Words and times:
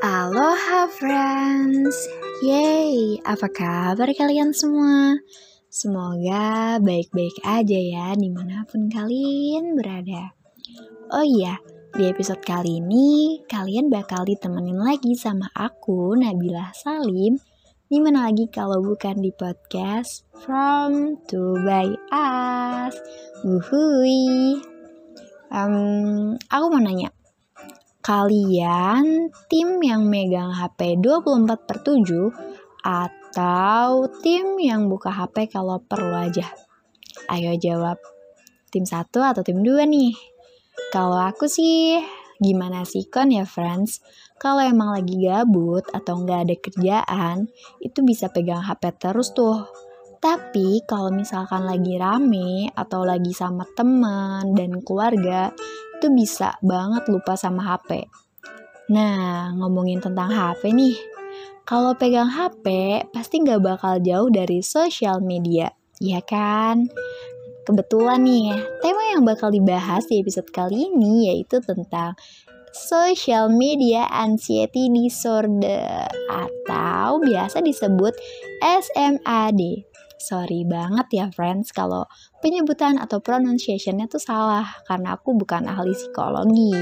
Aloha 0.00 0.88
friends. 0.96 1.92
Yeay, 2.40 3.20
apa 3.20 3.52
kabar 3.52 4.08
kalian 4.16 4.56
semua? 4.56 5.20
Semoga 5.68 6.80
baik-baik 6.80 7.36
aja 7.44 7.76
ya 7.76 8.16
di 8.16 8.32
mana 8.32 8.64
pun 8.64 8.88
kalian 8.88 9.76
berada. 9.76 10.32
Oh 11.12 11.20
iya, 11.20 11.60
di 11.92 12.08
episode 12.08 12.40
kali 12.40 12.80
ini 12.80 13.44
kalian 13.44 13.92
bakal 13.92 14.24
ditemenin 14.24 14.80
lagi 14.80 15.12
sama 15.12 15.52
aku 15.52 16.16
Nabila 16.16 16.72
Salim. 16.72 17.36
Di 17.84 18.00
mana 18.00 18.32
lagi 18.32 18.48
kalau 18.48 18.80
bukan 18.80 19.20
di 19.20 19.36
podcast 19.36 20.24
From 20.40 21.20
to 21.28 21.60
by 21.60 21.92
Us. 22.08 22.96
Wuhui. 23.44 24.64
Um, 25.52 26.40
Aku 26.48 26.72
mau 26.72 26.80
nanya 26.80 27.12
Kalian 28.00 29.28
tim 29.52 29.76
yang 29.84 30.08
megang 30.08 30.56
HP 30.56 30.96
24 31.04 31.68
per 31.68 31.84
7 31.84 32.32
atau 32.80 34.08
tim 34.24 34.56
yang 34.56 34.88
buka 34.88 35.12
HP 35.12 35.52
kalau 35.52 35.76
perlu 35.84 36.16
aja? 36.16 36.48
Ayo 37.28 37.52
jawab. 37.60 38.00
Tim 38.72 38.88
1 38.88 39.04
atau 39.12 39.44
tim 39.44 39.60
2 39.60 39.84
nih? 39.84 40.16
Kalau 40.88 41.20
aku 41.20 41.44
sih 41.44 42.00
gimana 42.40 42.88
sih 42.88 43.04
kon 43.04 43.36
ya 43.36 43.44
friends? 43.44 44.00
Kalau 44.40 44.64
emang 44.64 44.96
lagi 44.96 45.20
gabut 45.20 45.84
atau 45.92 46.24
nggak 46.24 46.40
ada 46.48 46.56
kerjaan, 46.56 47.36
itu 47.84 48.00
bisa 48.00 48.32
pegang 48.32 48.64
HP 48.64 48.96
terus 48.96 49.36
tuh. 49.36 49.68
Tapi 50.24 50.88
kalau 50.88 51.12
misalkan 51.12 51.68
lagi 51.68 52.00
rame 52.00 52.72
atau 52.72 53.04
lagi 53.04 53.36
sama 53.36 53.68
teman 53.76 54.56
dan 54.56 54.80
keluarga, 54.80 55.52
itu 56.00 56.08
bisa 56.16 56.56
banget 56.64 57.04
lupa 57.12 57.36
sama 57.36 57.60
HP. 57.60 58.08
Nah, 58.88 59.52
ngomongin 59.52 60.00
tentang 60.00 60.32
HP 60.32 60.72
nih. 60.72 60.96
Kalau 61.68 61.92
pegang 61.92 62.32
HP, 62.32 62.66
pasti 63.12 63.44
nggak 63.44 63.60
bakal 63.60 64.00
jauh 64.00 64.32
dari 64.32 64.64
sosial 64.64 65.20
media, 65.20 65.68
ya 66.00 66.24
kan? 66.24 66.88
Kebetulan 67.68 68.24
nih, 68.24 68.56
tema 68.80 69.12
yang 69.12 69.22
bakal 69.28 69.52
dibahas 69.52 70.08
di 70.08 70.24
episode 70.24 70.48
kali 70.48 70.88
ini 70.88 71.30
yaitu 71.30 71.60
tentang 71.60 72.16
social 72.72 73.52
media 73.52 74.08
anxiety 74.08 74.88
disorder 74.88 76.08
atau 76.32 77.20
biasa 77.20 77.60
disebut 77.60 78.16
SMAD. 78.64 79.89
Sorry 80.20 80.68
banget 80.68 81.08
ya 81.16 81.26
friends 81.32 81.72
kalau 81.72 82.04
penyebutan 82.44 83.00
atau 83.00 83.24
pronunciationnya 83.24 84.04
tuh 84.04 84.20
salah 84.20 84.68
karena 84.84 85.16
aku 85.16 85.32
bukan 85.32 85.64
ahli 85.64 85.96
psikologi. 85.96 86.76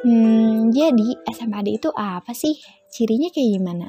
Hmm, 0.00 0.72
jadi 0.72 1.20
SMAD 1.28 1.68
itu 1.76 1.92
apa 1.92 2.32
sih? 2.32 2.56
Cirinya 2.88 3.28
kayak 3.28 3.50
gimana? 3.60 3.86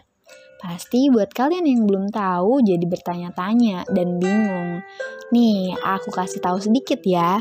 Pasti 0.60 1.08
buat 1.08 1.32
kalian 1.32 1.64
yang 1.64 1.88
belum 1.88 2.12
tahu 2.12 2.60
jadi 2.68 2.84
bertanya-tanya 2.84 3.88
dan 3.88 4.20
bingung. 4.20 4.84
Nih, 5.32 5.72
aku 5.80 6.12
kasih 6.12 6.44
tahu 6.44 6.60
sedikit 6.60 7.00
ya. 7.08 7.40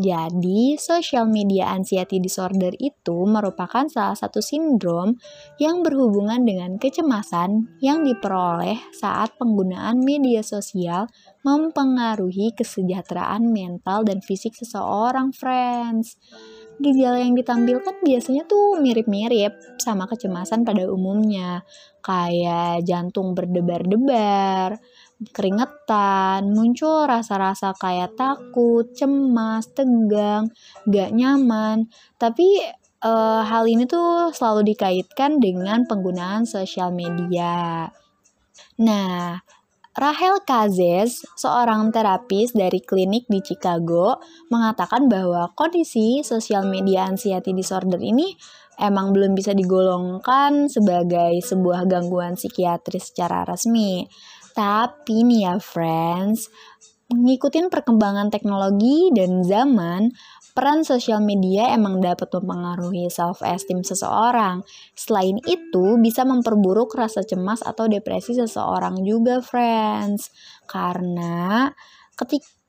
Jadi, 0.00 0.80
social 0.80 1.28
media 1.28 1.76
anxiety 1.76 2.24
disorder 2.24 2.72
itu 2.80 3.28
merupakan 3.28 3.84
salah 3.84 4.16
satu 4.16 4.40
sindrom 4.40 5.20
yang 5.60 5.84
berhubungan 5.84 6.40
dengan 6.40 6.80
kecemasan 6.80 7.76
yang 7.84 8.00
diperoleh 8.00 8.80
saat 8.96 9.36
penggunaan 9.36 10.00
media 10.00 10.40
sosial 10.40 11.04
mempengaruhi 11.44 12.56
kesejahteraan 12.56 13.52
mental 13.52 14.08
dan 14.08 14.24
fisik 14.24 14.56
seseorang, 14.56 15.36
friends. 15.36 16.16
Gejala 16.80 17.20
yang 17.20 17.36
ditampilkan 17.36 18.00
biasanya 18.00 18.48
tuh 18.48 18.80
mirip-mirip 18.80 19.52
sama 19.76 20.08
kecemasan 20.08 20.64
pada 20.64 20.88
umumnya, 20.88 21.60
kayak 22.00 22.88
jantung 22.88 23.36
berdebar-debar, 23.36 24.80
keringetan, 25.28 26.48
muncul 26.56 27.04
rasa-rasa 27.04 27.76
kayak 27.76 28.16
takut, 28.16 28.88
cemas, 28.96 29.68
tegang, 29.76 30.48
gak 30.88 31.12
nyaman. 31.12 31.92
Tapi 32.16 32.64
e, 33.04 33.12
hal 33.44 33.64
ini 33.68 33.84
tuh 33.84 34.32
selalu 34.32 34.72
dikaitkan 34.72 35.36
dengan 35.36 35.84
penggunaan 35.84 36.48
sosial 36.48 36.96
media. 36.96 37.92
Nah, 38.80 39.36
Rahel 39.90 40.40
Kazes, 40.48 41.20
seorang 41.36 41.92
terapis 41.92 42.56
dari 42.56 42.80
klinik 42.80 43.28
di 43.28 43.44
Chicago, 43.44 44.22
mengatakan 44.48 45.10
bahwa 45.10 45.52
kondisi 45.52 46.24
sosial 46.24 46.64
media 46.64 47.04
anxiety 47.04 47.52
disorder 47.52 48.00
ini 48.00 48.32
emang 48.80 49.12
belum 49.12 49.36
bisa 49.36 49.52
digolongkan 49.52 50.72
sebagai 50.72 51.44
sebuah 51.44 51.84
gangguan 51.84 52.38
psikiatris 52.38 53.12
secara 53.12 53.44
resmi. 53.44 54.08
Tapi 54.60 55.24
nih 55.24 55.48
ya 55.48 55.56
friends, 55.56 56.52
mengikuti 57.08 57.64
perkembangan 57.64 58.28
teknologi 58.28 59.08
dan 59.16 59.40
zaman, 59.40 60.12
peran 60.52 60.84
sosial 60.84 61.24
media 61.24 61.72
emang 61.72 62.04
dapat 62.04 62.28
mempengaruhi 62.28 63.08
self-esteem 63.08 63.80
seseorang. 63.80 64.60
Selain 64.92 65.40
itu, 65.48 65.96
bisa 65.96 66.28
memperburuk 66.28 66.92
rasa 66.92 67.24
cemas 67.24 67.64
atau 67.64 67.88
depresi 67.88 68.36
seseorang 68.36 69.00
juga, 69.00 69.40
friends. 69.40 70.28
Karena 70.68 71.72
ketika 72.12 72.59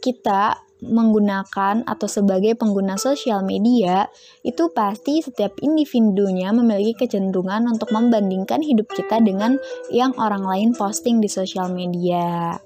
kita 0.00 0.64
menggunakan 0.84 1.86
atau 1.88 2.08
sebagai 2.10 2.52
pengguna 2.60 3.00
sosial 3.00 3.40
media, 3.40 4.08
itu 4.44 4.68
pasti 4.70 5.24
setiap 5.24 5.56
individunya 5.64 6.52
memiliki 6.52 7.06
kecenderungan 7.06 7.64
untuk 7.64 7.88
membandingkan 7.94 8.60
hidup 8.60 8.90
kita 8.92 9.22
dengan 9.24 9.56
yang 9.88 10.12
orang 10.20 10.44
lain 10.44 10.70
posting 10.76 11.24
di 11.24 11.28
sosial 11.30 11.72
media. 11.72 12.60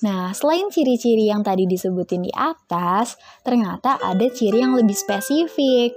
Nah, 0.00 0.32
selain 0.32 0.72
ciri-ciri 0.72 1.28
yang 1.28 1.44
tadi 1.44 1.68
disebutin 1.68 2.24
di 2.24 2.32
atas, 2.32 3.20
ternyata 3.44 4.00
ada 4.00 4.26
ciri 4.32 4.64
yang 4.64 4.72
lebih 4.72 4.96
spesifik. 4.96 5.92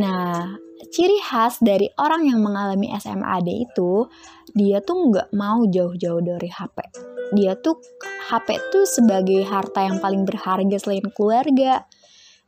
Nah, 0.00 0.56
ciri 0.88 1.20
khas 1.20 1.60
dari 1.60 1.92
orang 2.00 2.24
yang 2.24 2.40
mengalami 2.40 2.88
SMAD 2.96 3.48
itu, 3.52 4.08
dia 4.56 4.80
tuh 4.80 5.12
nggak 5.12 5.28
mau 5.36 5.60
jauh-jauh 5.68 6.24
dari 6.24 6.48
HP 6.48 7.13
dia 7.32 7.56
tuh 7.56 7.80
HP 8.28 8.60
tuh 8.68 8.84
sebagai 8.84 9.44
harta 9.48 9.84
yang 9.86 10.02
paling 10.02 10.28
berharga 10.28 10.76
selain 10.76 11.06
keluarga. 11.14 11.88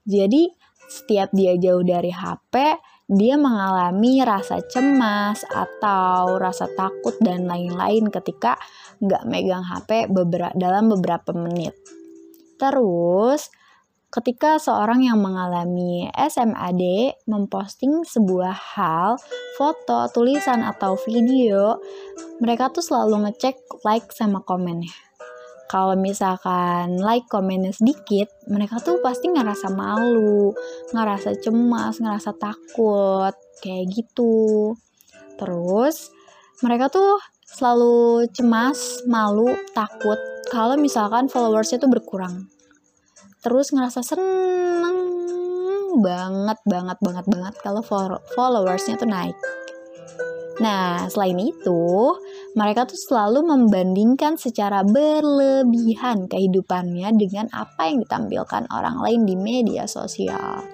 Jadi 0.04 0.52
setiap 0.86 1.32
dia 1.34 1.58
jauh 1.58 1.82
dari 1.82 2.12
HP, 2.14 2.78
dia 3.06 3.38
mengalami 3.38 4.22
rasa 4.26 4.58
cemas 4.66 5.46
atau 5.46 6.38
rasa 6.42 6.66
takut 6.74 7.14
dan 7.22 7.46
lain-lain 7.46 8.10
ketika 8.10 8.58
nggak 8.98 9.22
megang 9.30 9.62
HP 9.62 10.10
beberapa, 10.10 10.54
dalam 10.58 10.90
beberapa 10.90 11.30
menit. 11.34 11.74
Terus, 12.58 13.46
ketika 14.16 14.56
seorang 14.56 15.04
yang 15.04 15.20
mengalami 15.20 16.08
SMAD 16.16 17.12
memposting 17.28 18.00
sebuah 18.00 18.56
hal, 18.56 19.20
foto, 19.60 20.08
tulisan, 20.08 20.64
atau 20.64 20.96
video, 21.04 21.76
mereka 22.40 22.72
tuh 22.72 22.80
selalu 22.80 23.28
ngecek 23.28 23.60
like 23.84 24.08
sama 24.16 24.40
komennya. 24.40 24.92
Kalau 25.68 25.98
misalkan 25.98 26.96
like 26.96 27.28
komennya 27.28 27.76
sedikit, 27.76 28.32
mereka 28.48 28.80
tuh 28.80 29.04
pasti 29.04 29.28
ngerasa 29.28 29.68
malu, 29.76 30.56
ngerasa 30.96 31.36
cemas, 31.36 32.00
ngerasa 32.00 32.32
takut, 32.40 33.34
kayak 33.60 33.84
gitu. 33.92 34.72
Terus, 35.36 36.08
mereka 36.64 36.88
tuh 36.88 37.20
selalu 37.44 38.30
cemas, 38.32 39.04
malu, 39.04 39.52
takut 39.76 40.16
kalau 40.48 40.78
misalkan 40.78 41.26
followersnya 41.26 41.82
tuh 41.82 41.90
berkurang 41.90 42.55
terus 43.46 43.70
ngerasa 43.70 44.02
seneng 44.02 44.98
banget 46.02 46.58
banget 46.66 46.98
banget 46.98 47.26
banget 47.30 47.54
kalau 47.62 47.78
followersnya 48.34 48.98
tuh 48.98 49.06
naik. 49.06 49.38
Nah, 50.58 51.06
selain 51.06 51.38
itu, 51.38 52.16
mereka 52.58 52.88
tuh 52.88 52.98
selalu 52.98 53.44
membandingkan 53.46 54.34
secara 54.40 54.82
berlebihan 54.82 56.26
kehidupannya 56.26 57.12
dengan 57.14 57.46
apa 57.54 57.86
yang 57.86 58.02
ditampilkan 58.02 58.66
orang 58.72 58.98
lain 58.98 59.22
di 59.28 59.36
media 59.38 59.86
sosial. 59.86 60.66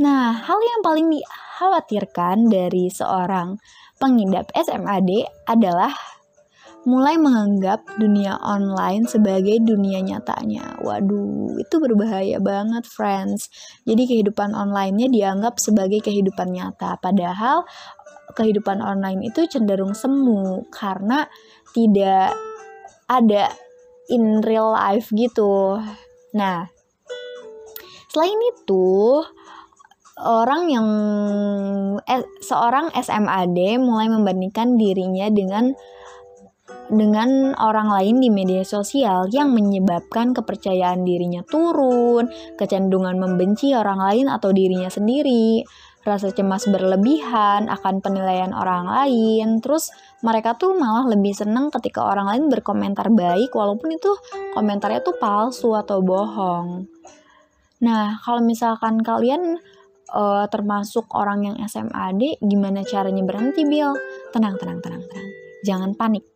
Nah, 0.00 0.32
hal 0.32 0.58
yang 0.58 0.80
paling 0.80 1.12
dikhawatirkan 1.12 2.48
dari 2.48 2.88
seorang 2.88 3.58
pengidap 3.98 4.48
SMAD 4.54 5.28
adalah 5.50 5.92
mulai 6.84 7.16
menganggap 7.16 7.84
dunia 7.96 8.36
online 8.44 9.08
sebagai 9.08 9.60
dunia 9.64 10.04
nyatanya. 10.04 10.76
Waduh, 10.84 11.56
itu 11.56 11.74
berbahaya 11.80 12.38
banget, 12.40 12.84
friends. 12.84 13.48
Jadi 13.88 14.04
kehidupan 14.04 14.52
online-nya 14.52 15.08
dianggap 15.08 15.56
sebagai 15.56 16.04
kehidupan 16.04 16.52
nyata, 16.52 17.00
padahal 17.00 17.64
kehidupan 18.36 18.84
online 18.84 19.24
itu 19.24 19.48
cenderung 19.48 19.96
semu 19.96 20.68
karena 20.68 21.24
tidak 21.72 22.36
ada 23.08 23.48
in 24.12 24.44
real 24.44 24.76
life 24.76 25.08
gitu. 25.12 25.80
Nah, 26.36 26.68
selain 28.12 28.40
itu, 28.52 29.24
orang 30.20 30.62
yang 30.68 30.88
eh, 32.04 32.22
seorang 32.44 32.92
SMAD 32.92 33.80
mulai 33.80 34.12
membandingkan 34.12 34.76
dirinya 34.76 35.26
dengan 35.32 35.72
dengan 36.92 37.56
orang 37.56 37.88
lain 37.88 38.20
di 38.20 38.28
media 38.28 38.60
sosial 38.66 39.30
yang 39.32 39.56
menyebabkan 39.56 40.36
kepercayaan 40.36 41.04
dirinya 41.04 41.40
turun, 41.48 42.28
kecenderungan 42.60 43.16
membenci 43.16 43.72
orang 43.72 44.00
lain 44.00 44.26
atau 44.28 44.52
dirinya 44.52 44.92
sendiri, 44.92 45.64
rasa 46.04 46.28
cemas 46.36 46.68
berlebihan 46.68 47.72
akan 47.72 48.04
penilaian 48.04 48.52
orang 48.52 48.84
lain, 48.84 49.64
terus 49.64 49.88
mereka 50.20 50.52
tuh 50.60 50.76
malah 50.76 51.08
lebih 51.08 51.32
seneng 51.32 51.72
ketika 51.72 52.04
orang 52.04 52.28
lain 52.28 52.44
berkomentar 52.52 53.08
baik 53.08 53.48
walaupun 53.56 53.96
itu 53.96 54.12
komentarnya 54.52 55.00
tuh 55.00 55.16
palsu 55.16 55.72
atau 55.72 56.04
bohong. 56.04 56.84
Nah, 57.80 58.20
kalau 58.20 58.40
misalkan 58.44 59.00
kalian 59.00 59.60
uh, 60.12 60.44
termasuk 60.52 61.08
orang 61.16 61.48
yang 61.48 61.56
SMAD, 61.64 62.40
gimana 62.40 62.84
caranya 62.84 63.24
berhenti, 63.24 63.64
Bill? 63.64 63.96
Tenang, 64.32 64.56
tenang, 64.56 64.80
tenang, 64.80 65.04
tenang. 65.04 65.28
Jangan 65.64 65.92
panik. 65.96 66.33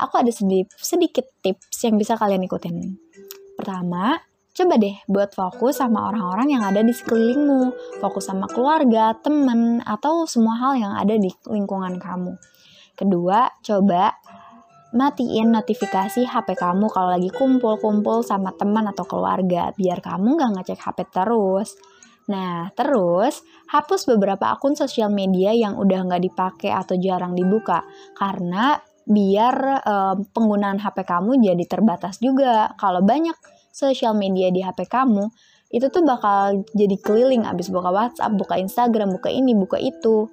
Aku 0.00 0.16
ada 0.16 0.32
sedikit, 0.32 0.72
sedikit 0.80 1.28
tips 1.44 1.84
yang 1.84 2.00
bisa 2.00 2.16
kalian 2.16 2.40
ikutin. 2.48 2.96
Pertama, 3.52 4.16
coba 4.56 4.74
deh 4.80 4.96
buat 5.04 5.36
fokus 5.36 5.84
sama 5.84 6.08
orang-orang 6.08 6.56
yang 6.56 6.64
ada 6.64 6.80
di 6.80 6.96
sekelilingmu. 6.96 7.76
Fokus 8.00 8.32
sama 8.32 8.48
keluarga, 8.48 9.12
temen, 9.20 9.84
atau 9.84 10.24
semua 10.24 10.56
hal 10.56 10.80
yang 10.80 10.96
ada 10.96 11.20
di 11.20 11.28
lingkungan 11.44 12.00
kamu. 12.00 12.32
Kedua, 12.96 13.52
coba 13.60 14.16
matiin 14.90 15.54
notifikasi 15.54 16.26
HP 16.26 16.58
kamu 16.58 16.90
kalau 16.90 17.14
lagi 17.14 17.30
kumpul-kumpul 17.30 18.24
sama 18.26 18.56
teman 18.56 18.88
atau 18.88 19.04
keluarga, 19.04 19.70
biar 19.76 20.00
kamu 20.02 20.40
gak 20.40 20.50
ngecek 20.56 20.80
HP 20.80 20.98
terus. 21.12 21.76
Nah, 22.30 22.70
terus 22.78 23.42
hapus 23.74 24.06
beberapa 24.06 24.54
akun 24.54 24.78
sosial 24.78 25.10
media 25.10 25.50
yang 25.50 25.74
udah 25.74 26.06
nggak 26.06 26.22
dipakai 26.30 26.70
atau 26.70 26.94
jarang 26.94 27.34
dibuka, 27.34 27.82
karena 28.14 28.78
biar 29.08 29.84
um, 29.84 30.16
penggunaan 30.30 30.80
HP 30.80 31.04
kamu 31.04 31.40
jadi 31.40 31.64
terbatas 31.68 32.20
juga. 32.20 32.72
Kalau 32.76 33.00
banyak 33.00 33.36
sosial 33.70 34.12
media 34.18 34.50
di 34.50 34.60
HP 34.60 34.86
kamu, 34.90 35.30
itu 35.70 35.86
tuh 35.86 36.02
bakal 36.02 36.66
jadi 36.74 36.96
keliling 36.98 37.46
abis 37.46 37.70
buka 37.70 37.94
WhatsApp, 37.94 38.34
buka 38.34 38.58
Instagram, 38.58 39.14
buka 39.14 39.30
ini, 39.30 39.54
buka 39.54 39.78
itu. 39.78 40.26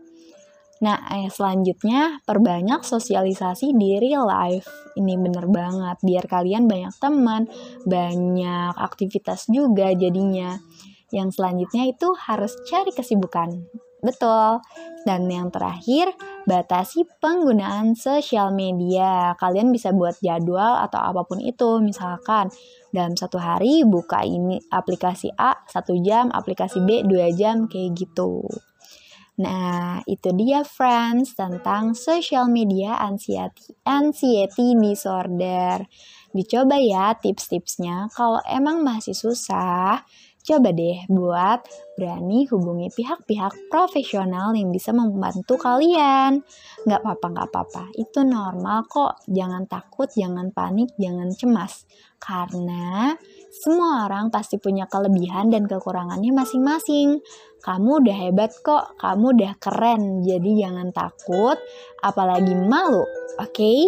Nah, 0.77 1.09
eh, 1.09 1.29
selanjutnya 1.29 2.21
perbanyak 2.21 2.85
sosialisasi 2.85 3.73
di 3.73 3.97
real 3.97 4.29
life. 4.29 4.69
Ini 4.93 5.17
bener 5.17 5.49
banget, 5.49 5.97
biar 6.05 6.25
kalian 6.29 6.69
banyak 6.69 6.93
teman, 7.01 7.49
banyak 7.85 8.73
aktivitas 8.77 9.49
juga 9.49 9.89
jadinya. 9.93 10.57
Yang 11.09 11.41
selanjutnya 11.41 11.89
itu 11.89 12.13
harus 12.29 12.53
cari 12.69 12.93
kesibukan. 12.93 13.57
Betul. 14.05 14.61
Dan 15.05 15.25
yang 15.25 15.49
terakhir, 15.49 16.13
batasi 16.47 17.03
penggunaan 17.19 17.93
sosial 17.93 18.55
media. 18.55 19.35
Kalian 19.35 19.75
bisa 19.75 19.91
buat 19.91 20.15
jadwal 20.23 20.79
atau 20.87 21.03
apa 21.03 21.27
pun 21.27 21.43
itu. 21.43 21.83
Misalkan 21.83 22.47
dalam 22.95 23.13
satu 23.19 23.35
hari 23.35 23.83
buka 23.83 24.23
ini 24.23 24.63
aplikasi 24.71 25.35
A 25.35 25.59
satu 25.67 25.99
jam, 25.99 26.31
aplikasi 26.31 26.79
B 26.79 27.03
dua 27.03 27.27
jam, 27.35 27.67
kayak 27.67 27.99
gitu. 27.99 28.47
Nah, 29.37 30.01
itu 30.09 30.33
dia 30.33 30.65
friends 30.65 31.37
tentang 31.37 31.93
social 31.93 32.49
media 32.49 32.97
anxiety, 32.97 33.77
anxiety 33.85 34.73
disorder. 34.73 35.85
Dicoba 36.33 36.81
ya 36.81 37.13
tips-tipsnya. 37.13 38.09
Kalau 38.17 38.41
emang 38.49 38.81
masih 38.81 39.13
susah, 39.13 40.01
Coba 40.47 40.71
deh 40.71 41.03
buat 41.11 41.59
berani 41.97 42.45
hubungi 42.45 42.93
pihak-pihak 42.93 43.73
profesional 43.73 44.53
yang 44.53 44.69
bisa 44.69 44.93
membantu 44.93 45.57
kalian. 45.57 46.45
Nggak 46.85 47.01
apa-apa, 47.01 47.25
nggak 47.33 47.47
apa-apa. 47.49 47.83
Itu 47.97 48.21
normal 48.21 48.85
kok. 48.85 49.25
Jangan 49.25 49.65
takut, 49.65 50.05
jangan 50.13 50.53
panik, 50.53 50.93
jangan 51.01 51.33
cemas. 51.33 51.89
Karena 52.21 53.17
semua 53.49 54.05
orang 54.05 54.29
pasti 54.29 54.61
punya 54.61 54.85
kelebihan 54.85 55.49
dan 55.49 55.65
kekurangannya 55.65 56.29
masing-masing. 56.37 57.17
Kamu 57.65 58.05
udah 58.05 58.17
hebat 58.29 58.53
kok, 58.61 58.93
kamu 59.01 59.33
udah 59.33 59.53
keren. 59.57 60.21
Jadi 60.21 60.61
jangan 60.61 60.93
takut, 60.93 61.57
apalagi 62.05 62.53
malu. 62.53 63.01
Oke? 63.41 63.57
Okay? 63.57 63.81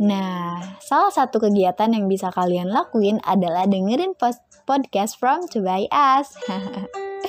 Nah, 0.00 0.56
salah 0.80 1.12
satu 1.12 1.36
kegiatan 1.36 1.92
yang 1.92 2.08
bisa 2.08 2.32
kalian 2.32 2.72
lakuin 2.72 3.20
adalah 3.20 3.68
dengerin 3.68 4.16
podcast 4.64 5.20
from 5.20 5.44
To 5.52 5.60
Buy 5.60 5.84
Us. 5.92 6.40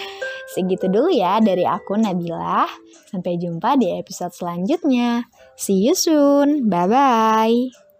Segitu 0.51 0.91
dulu 0.91 1.07
ya 1.07 1.39
dari 1.39 1.63
aku 1.63 1.95
Nabila. 1.95 2.67
Sampai 3.07 3.39
jumpa 3.39 3.79
di 3.79 3.95
episode 3.95 4.35
selanjutnya. 4.35 5.23
See 5.55 5.79
you 5.87 5.95
soon. 5.95 6.67
Bye-bye. 6.67 7.90